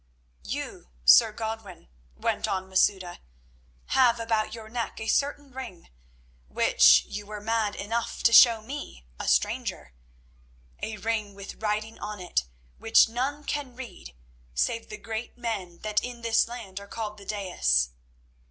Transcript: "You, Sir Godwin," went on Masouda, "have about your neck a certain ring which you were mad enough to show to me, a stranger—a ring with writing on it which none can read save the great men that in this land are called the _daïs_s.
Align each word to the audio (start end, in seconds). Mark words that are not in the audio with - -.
"You, 0.43 0.89
Sir 1.05 1.31
Godwin," 1.31 1.87
went 2.15 2.47
on 2.47 2.67
Masouda, 2.67 3.19
"have 3.89 4.19
about 4.19 4.51
your 4.55 4.67
neck 4.67 4.99
a 4.99 5.05
certain 5.07 5.51
ring 5.51 5.89
which 6.47 7.03
you 7.05 7.27
were 7.27 7.39
mad 7.39 7.75
enough 7.75 8.23
to 8.23 8.33
show 8.33 8.61
to 8.61 8.65
me, 8.65 9.05
a 9.19 9.27
stranger—a 9.27 10.97
ring 10.97 11.35
with 11.35 11.61
writing 11.61 11.99
on 11.99 12.19
it 12.19 12.45
which 12.79 13.07
none 13.09 13.43
can 13.43 13.75
read 13.75 14.15
save 14.55 14.89
the 14.89 14.97
great 14.97 15.37
men 15.37 15.77
that 15.81 16.03
in 16.03 16.21
this 16.23 16.47
land 16.47 16.79
are 16.79 16.87
called 16.87 17.19
the 17.19 17.25
_daïs_s. 17.27 17.89